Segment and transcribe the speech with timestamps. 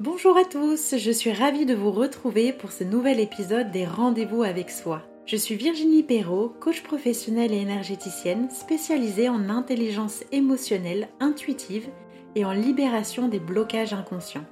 [0.00, 4.42] Bonjour à tous, je suis ravie de vous retrouver pour ce nouvel épisode des Rendez-vous
[4.42, 5.02] avec soi.
[5.26, 11.90] Je suis Virginie Perrault, coach professionnelle et énergéticienne spécialisée en intelligence émotionnelle intuitive
[12.34, 14.46] et en libération des blocages inconscients.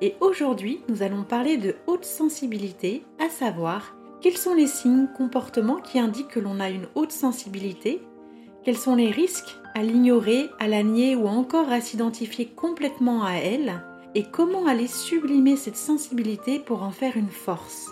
[0.00, 5.82] Et aujourd'hui, nous allons parler de haute sensibilité, à savoir quels sont les signes, comportements
[5.82, 8.00] qui indiquent que l'on a une haute sensibilité,
[8.64, 13.34] quels sont les risques à l'ignorer, à la nier ou encore à s'identifier complètement à
[13.34, 13.82] elle,
[14.14, 17.90] et comment aller sublimer cette sensibilité pour en faire une force?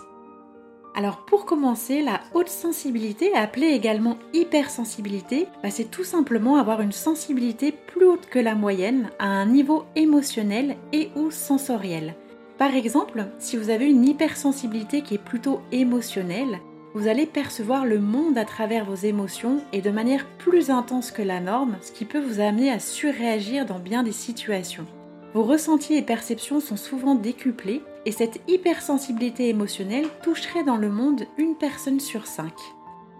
[0.97, 6.91] Alors pour commencer, la haute sensibilité, appelée également hypersensibilité, bah, c'est tout simplement avoir une
[6.91, 12.15] sensibilité plus haute que la moyenne à un niveau émotionnel et ou sensoriel.
[12.57, 16.59] Par exemple, si vous avez une hypersensibilité qui est plutôt émotionnelle,
[16.95, 21.21] vous allez percevoir le monde à travers vos émotions et de manière plus intense que
[21.21, 24.87] la norme, ce qui peut vous amener à surréagir dans bien des situations.
[25.33, 31.23] Vos ressentis et perceptions sont souvent décuplés et cette hypersensibilité émotionnelle toucherait dans le monde
[31.37, 32.53] une personne sur cinq.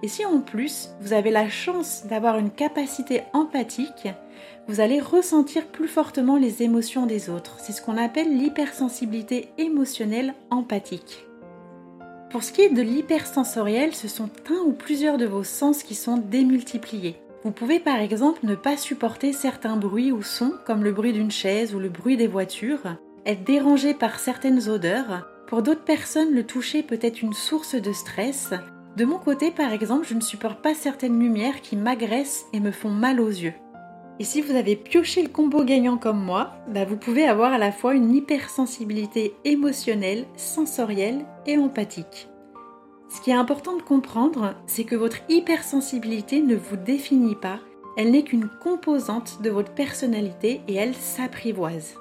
[0.03, 4.08] Et si en plus vous avez la chance d'avoir une capacité empathique,
[4.67, 7.58] vous allez ressentir plus fortement les émotions des autres.
[7.59, 11.25] C'est ce qu'on appelle l'hypersensibilité émotionnelle empathique.
[12.30, 15.95] Pour ce qui est de l'hypersensoriel, ce sont un ou plusieurs de vos sens qui
[15.95, 17.16] sont démultipliés.
[17.43, 21.31] Vous pouvez par exemple ne pas supporter certains bruits ou sons comme le bruit d'une
[21.31, 25.27] chaise ou le bruit des voitures, être dérangé par certaines odeurs.
[25.47, 28.53] Pour d'autres personnes, le toucher peut être une source de stress.
[28.97, 32.71] De mon côté par exemple, je ne supporte pas certaines lumières qui m'agressent et me
[32.71, 33.53] font mal aux yeux.
[34.19, 37.59] Et si vous avez pioché le combo gagnant comme moi, bah, vous pouvez avoir à
[37.59, 42.27] la fois une hypersensibilité émotionnelle, sensorielle et empathique.
[43.09, 47.59] Ce qui est important de comprendre, c'est que votre hypersensibilité ne vous définit pas,
[47.97, 51.95] elle n'est qu'une composante de votre personnalité et elle s'apprivoise.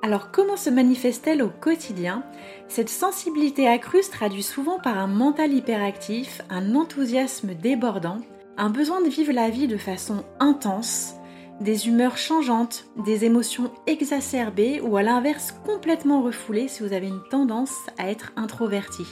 [0.00, 2.24] Alors comment se manifeste-t-elle au quotidien?
[2.66, 8.18] Cette sensibilité accrue se traduit souvent par un mental hyperactif, un enthousiasme débordant,
[8.56, 11.14] un besoin de vivre la vie de façon intense,
[11.60, 17.22] des humeurs changeantes, des émotions exacerbées ou à l'inverse complètement refoulées si vous avez une
[17.30, 19.04] tendance à être introverti.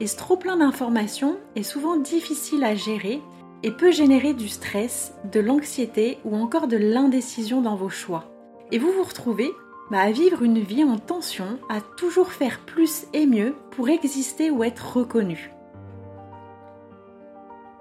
[0.00, 3.20] Et ce trop plein d'informations est souvent difficile à gérer
[3.62, 8.24] et peut générer du stress, de l'anxiété ou encore de l'indécision dans vos choix.
[8.72, 9.50] Et vous vous retrouvez
[9.90, 14.50] bah, à vivre une vie en tension, à toujours faire plus et mieux pour exister
[14.50, 15.50] ou être reconnu.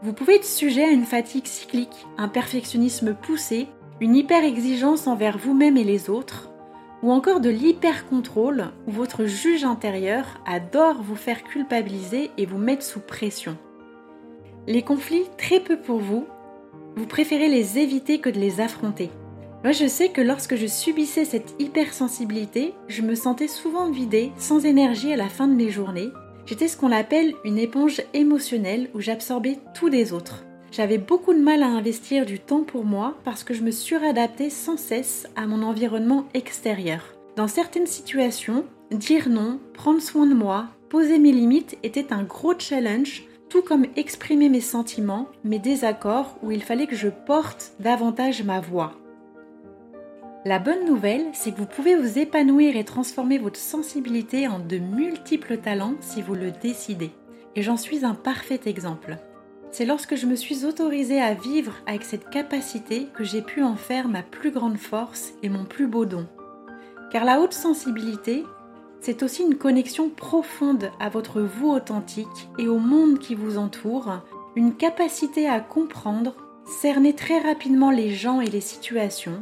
[0.02, 3.68] Vous pouvez être sujet à une fatigue cyclique, un perfectionnisme poussé,
[4.02, 6.50] une hyper-exigence envers vous-même et les autres,
[7.04, 12.84] ou encore de l'hyper-contrôle où votre juge intérieur adore vous faire culpabiliser et vous mettre
[12.84, 13.58] sous pression.
[14.66, 16.26] Les conflits, très peu pour vous,
[16.96, 19.12] vous préférez les éviter que de les affronter.
[19.64, 24.66] Moi je sais que lorsque je subissais cette hypersensibilité, je me sentais souvent vidée, sans
[24.66, 26.10] énergie à la fin de mes journées.
[26.46, 30.46] J'étais ce qu'on appelle une éponge émotionnelle où j'absorbais tous les autres.
[30.76, 34.50] J'avais beaucoup de mal à investir du temps pour moi parce que je me suradaptais
[34.50, 37.14] sans cesse à mon environnement extérieur.
[37.36, 42.58] Dans certaines situations, dire non, prendre soin de moi, poser mes limites était un gros
[42.58, 48.42] challenge, tout comme exprimer mes sentiments, mes désaccords où il fallait que je porte davantage
[48.42, 48.94] ma voix.
[50.44, 54.80] La bonne nouvelle, c'est que vous pouvez vous épanouir et transformer votre sensibilité en de
[54.80, 57.12] multiples talents si vous le décidez.
[57.56, 59.20] Et j'en suis un parfait exemple.
[59.74, 63.76] C'est lorsque je me suis autorisée à vivre avec cette capacité que j'ai pu en
[63.76, 66.28] faire ma plus grande force et mon plus beau don.
[67.10, 68.44] Car la haute sensibilité,
[69.02, 74.22] c'est aussi une connexion profonde à votre vous authentique et au monde qui vous entoure,
[74.56, 76.36] une capacité à comprendre,
[76.68, 79.42] cerner très rapidement les gens et les situations,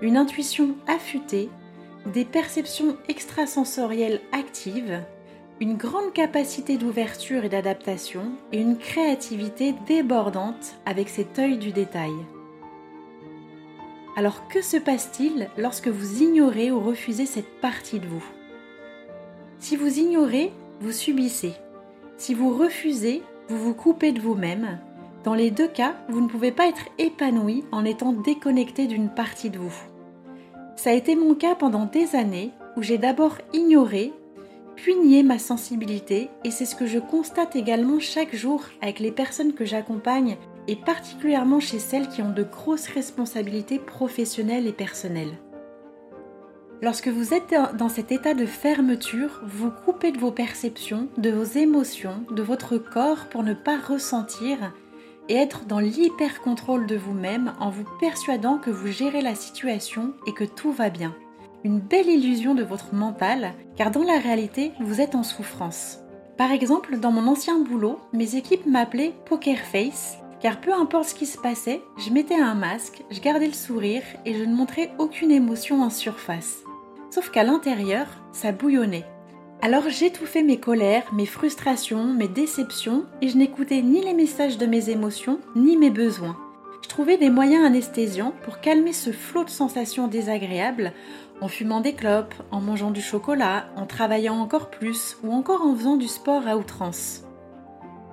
[0.00, 1.50] une intuition affûtée,
[2.12, 5.02] des perceptions extrasensorielles actives,
[5.60, 12.12] une grande capacité d'ouverture et d'adaptation et une créativité débordante avec cet œil du détail.
[14.16, 18.24] Alors que se passe-t-il lorsque vous ignorez ou refusez cette partie de vous?
[19.58, 21.54] Si vous ignorez, vous subissez.
[22.16, 24.78] Si vous refusez, vous vous coupez de vous-même.
[25.24, 29.50] Dans les deux cas, vous ne pouvez pas être épanoui en étant déconnecté d'une partie
[29.50, 29.74] de vous.
[30.76, 34.12] Ça a été mon cas pendant des années où j'ai d'abord ignoré
[34.76, 39.12] puis nier ma sensibilité et c'est ce que je constate également chaque jour avec les
[39.12, 40.36] personnes que j'accompagne
[40.68, 45.38] et particulièrement chez celles qui ont de grosses responsabilités professionnelles et personnelles.
[46.80, 51.44] Lorsque vous êtes dans cet état de fermeture, vous coupez de vos perceptions, de vos
[51.44, 54.72] émotions, de votre corps pour ne pas ressentir
[55.28, 60.32] et être dans l'hyper-contrôle de vous-même en vous persuadant que vous gérez la situation et
[60.32, 61.14] que tout va bien.
[61.64, 65.98] Une belle illusion de votre mental, car dans la réalité, vous êtes en souffrance.
[66.36, 71.14] Par exemple, dans mon ancien boulot, mes équipes m'appelaient Poker Face, car peu importe ce
[71.14, 74.90] qui se passait, je mettais un masque, je gardais le sourire et je ne montrais
[74.98, 76.58] aucune émotion en surface.
[77.10, 79.04] Sauf qu'à l'intérieur, ça bouillonnait.
[79.60, 84.66] Alors j'étouffais mes colères, mes frustrations, mes déceptions et je n'écoutais ni les messages de
[84.66, 86.36] mes émotions, ni mes besoins.
[86.82, 90.92] Je trouvais des moyens anesthésiants pour calmer ce flot de sensations désagréables
[91.42, 95.74] en fumant des clopes, en mangeant du chocolat, en travaillant encore plus ou encore en
[95.74, 97.24] faisant du sport à outrance.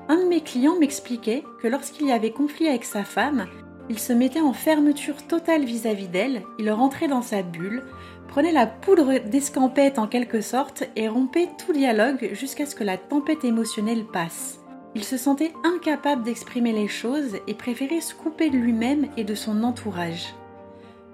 [0.07, 3.45] Un de mes clients m'expliquait que lorsqu'il y avait conflit avec sa femme,
[3.87, 7.83] il se mettait en fermeture totale vis-à-vis d'elle, il rentrait dans sa bulle,
[8.27, 12.97] prenait la poudre d'escampette en quelque sorte et rompait tout dialogue jusqu'à ce que la
[12.97, 14.59] tempête émotionnelle passe.
[14.95, 19.35] Il se sentait incapable d'exprimer les choses et préférait se couper de lui-même et de
[19.35, 20.33] son entourage.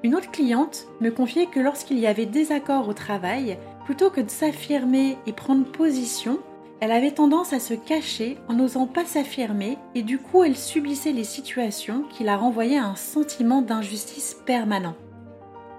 [0.03, 4.29] Une autre cliente me confiait que lorsqu'il y avait désaccord au travail, plutôt que de
[4.29, 6.39] s'affirmer et prendre position,
[6.81, 11.13] elle avait tendance à se cacher en n'osant pas s'affirmer et du coup elle subissait
[11.13, 14.95] les situations qui la renvoyaient à un sentiment d'injustice permanent.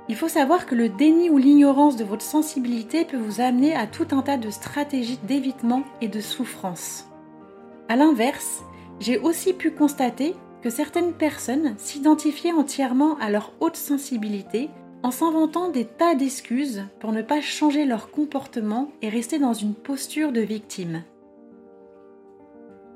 [0.09, 3.87] Il faut savoir que le déni ou l'ignorance de votre sensibilité peut vous amener à
[3.87, 7.07] tout un tas de stratégies d'évitement et de souffrance.
[7.89, 8.63] A l'inverse,
[9.01, 14.71] j'ai aussi pu constater que certaines personnes s'identifiaient entièrement à leur haute sensibilité
[15.03, 19.75] en s'inventant des tas d'excuses pour ne pas changer leur comportement et rester dans une
[19.75, 21.03] posture de victime.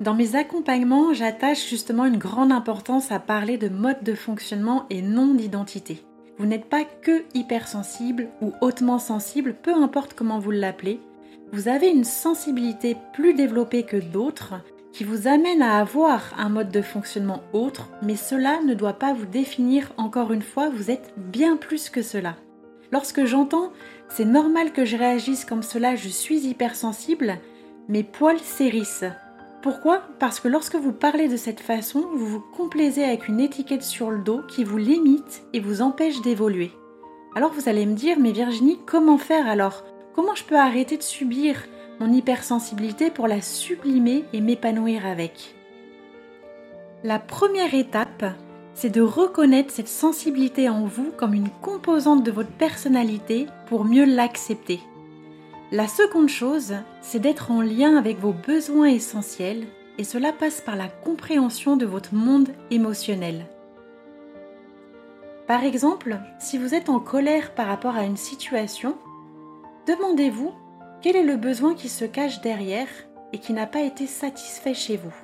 [0.00, 5.02] Dans mes accompagnements, j'attache justement une grande importance à parler de mode de fonctionnement et
[5.02, 6.02] non d'identité.
[6.38, 11.00] Vous n'êtes pas que hypersensible ou hautement sensible, peu importe comment vous l'appelez.
[11.52, 14.54] Vous avez une sensibilité plus développée que d'autres
[14.92, 19.12] qui vous amène à avoir un mode de fonctionnement autre, mais cela ne doit pas
[19.12, 22.36] vous définir encore une fois, vous êtes bien plus que cela.
[22.92, 23.70] Lorsque j'entends
[24.10, 27.38] c'est normal que je réagisse comme cela, je suis hypersensible,
[27.88, 29.04] mes poils s'hérissent.
[29.62, 30.02] Pourquoi?
[30.18, 34.10] Parce que lorsque vous parlez de cette façon, vous vous complaisez avec une étiquette sur
[34.10, 36.72] le dos qui vous limite et vous empêche d'évoluer.
[37.36, 39.84] Alors vous allez me dire, mais Virginie, comment faire alors?
[40.14, 41.56] Comment je peux arrêter de subir
[42.00, 45.54] mon hypersensibilité pour la sublimer et m'épanouir avec.
[47.04, 48.24] La première étape,
[48.74, 54.06] c'est de reconnaître cette sensibilité en vous comme une composante de votre personnalité pour mieux
[54.06, 54.80] l'accepter.
[55.72, 59.66] La seconde chose, c'est d'être en lien avec vos besoins essentiels
[59.98, 63.46] et cela passe par la compréhension de votre monde émotionnel.
[65.46, 68.96] Par exemple, si vous êtes en colère par rapport à une situation,
[69.86, 70.52] demandez-vous
[71.02, 72.88] quel est le besoin qui se cache derrière
[73.32, 75.14] et qui n'a pas été satisfait chez vous?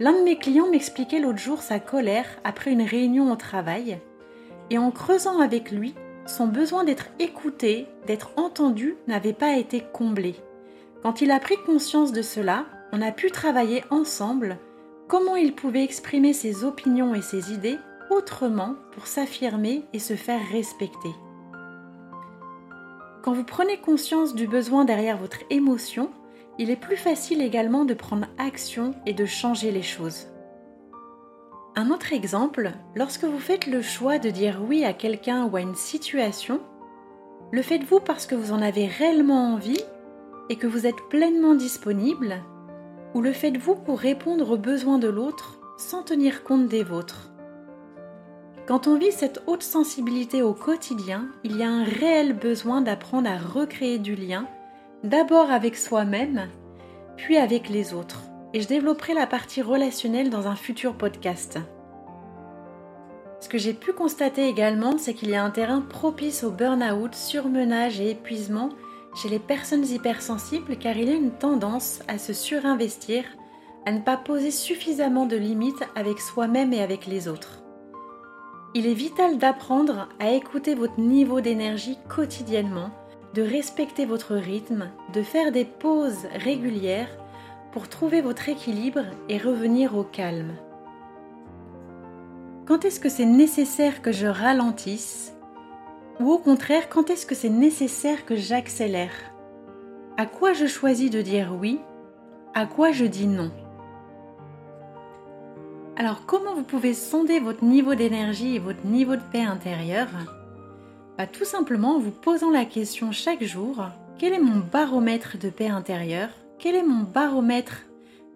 [0.00, 3.98] L'un de mes clients m'expliquait l'autre jour sa colère après une réunion au travail
[4.70, 5.94] et en creusant avec lui,
[6.26, 10.34] son besoin d'être écouté, d'être entendu n'avait pas été comblé.
[11.02, 14.58] Quand il a pris conscience de cela, on a pu travailler ensemble
[15.08, 17.78] comment il pouvait exprimer ses opinions et ses idées
[18.10, 21.10] autrement pour s'affirmer et se faire respecter.
[23.22, 26.10] Quand vous prenez conscience du besoin derrière votre émotion,
[26.58, 30.26] il est plus facile également de prendre action et de changer les choses.
[31.76, 35.60] Un autre exemple, lorsque vous faites le choix de dire oui à quelqu'un ou à
[35.60, 36.60] une situation,
[37.52, 39.80] le faites-vous parce que vous en avez réellement envie
[40.48, 42.42] et que vous êtes pleinement disponible
[43.14, 47.31] ou le faites-vous pour répondre aux besoins de l'autre sans tenir compte des vôtres?
[48.66, 53.28] Quand on vit cette haute sensibilité au quotidien, il y a un réel besoin d'apprendre
[53.28, 54.46] à recréer du lien,
[55.02, 56.48] d'abord avec soi-même,
[57.16, 58.22] puis avec les autres.
[58.54, 61.58] Et je développerai la partie relationnelle dans un futur podcast.
[63.40, 67.16] Ce que j'ai pu constater également, c'est qu'il y a un terrain propice au burn-out,
[67.16, 68.68] surmenage et épuisement
[69.16, 73.24] chez les personnes hypersensibles car il y a une tendance à se surinvestir,
[73.84, 77.61] à ne pas poser suffisamment de limites avec soi-même et avec les autres.
[78.74, 82.88] Il est vital d'apprendre à écouter votre niveau d'énergie quotidiennement,
[83.34, 87.10] de respecter votre rythme, de faire des pauses régulières
[87.72, 90.52] pour trouver votre équilibre et revenir au calme.
[92.64, 95.34] Quand est-ce que c'est nécessaire que je ralentisse?
[96.20, 99.34] Ou au contraire, quand est-ce que c'est nécessaire que j'accélère?
[100.16, 101.78] À quoi je choisis de dire oui?
[102.54, 103.50] À quoi je dis non?
[105.96, 110.08] Alors comment vous pouvez sonder votre niveau d'énergie et votre niveau de paix intérieure?
[111.18, 113.84] Bah, Tout simplement en vous posant la question chaque jour,
[114.18, 116.30] quel est mon baromètre de paix intérieure?
[116.58, 117.82] Quel est mon baromètre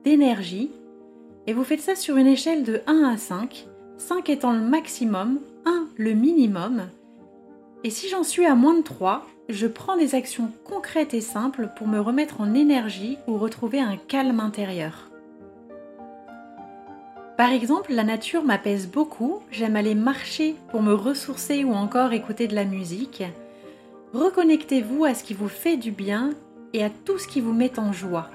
[0.04, 0.70] d'énergie?
[1.46, 5.38] Et vous faites ça sur une échelle de 1 à 5, 5 étant le maximum,
[5.64, 6.88] 1 le minimum.
[7.84, 11.70] Et si j'en suis à moins de 3, je prends des actions concrètes et simples
[11.76, 15.08] pour me remettre en énergie ou retrouver un calme intérieur.
[17.36, 22.48] Par exemple, la nature m'apaise beaucoup, j'aime aller marcher pour me ressourcer ou encore écouter
[22.48, 23.22] de la musique.
[24.14, 26.30] Reconnectez-vous à ce qui vous fait du bien
[26.72, 28.30] et à tout ce qui vous met en joie.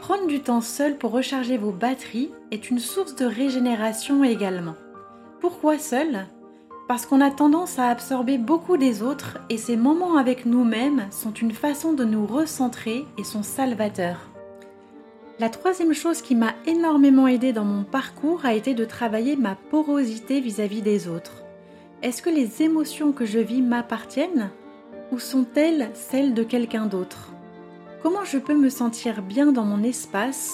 [0.00, 4.74] Prendre du temps seul pour recharger vos batteries est une source de régénération également.
[5.40, 6.26] Pourquoi seul?
[6.88, 11.32] Parce qu'on a tendance à absorber beaucoup des autres et ces moments avec nous-mêmes sont
[11.32, 14.29] une façon de nous recentrer et sont salvateurs.
[15.40, 19.54] La troisième chose qui m'a énormément aidé dans mon parcours a été de travailler ma
[19.54, 21.44] porosité vis-à-vis des autres.
[22.02, 24.50] Est-ce que les émotions que je vis m'appartiennent
[25.10, 27.32] ou sont-elles celles de quelqu'un d'autre?
[28.02, 30.52] Comment je peux me sentir bien dans mon espace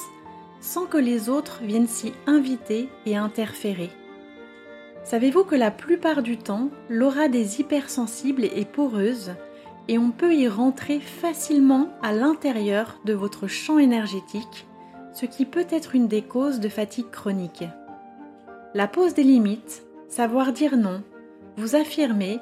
[0.60, 3.90] sans que les autres viennent s'y inviter et interférer?
[5.02, 9.32] Savez-vous que la plupart du temps, l'aura des hypersensibles est poreuse
[9.88, 14.64] et on peut y rentrer facilement à l'intérieur de votre champ énergétique,
[15.16, 17.64] ce qui peut être une des causes de fatigue chronique.
[18.74, 21.02] La pose des limites, savoir dire non,
[21.56, 22.38] vous affirmer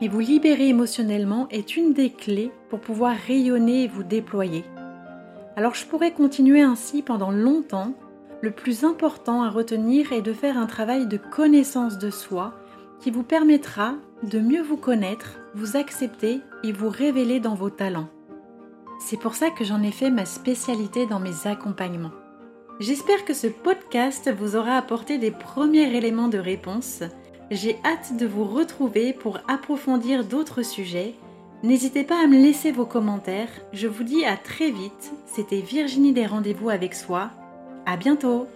[0.00, 4.64] et vous libérer émotionnellement est une des clés pour pouvoir rayonner et vous déployer.
[5.56, 7.92] Alors je pourrais continuer ainsi pendant longtemps
[8.40, 12.54] le plus important à retenir est de faire un travail de connaissance de soi
[13.00, 18.08] qui vous permettra de mieux vous connaître, vous accepter et vous révéler dans vos talents.
[18.98, 22.12] C'est pour ça que j'en ai fait ma spécialité dans mes accompagnements.
[22.80, 27.02] J'espère que ce podcast vous aura apporté des premiers éléments de réponse.
[27.50, 31.14] J'ai hâte de vous retrouver pour approfondir d'autres sujets.
[31.62, 33.48] N'hésitez pas à me laisser vos commentaires.
[33.72, 35.12] Je vous dis à très vite.
[35.26, 37.30] C'était Virginie des rendez-vous avec soi
[37.86, 38.48] à bientôt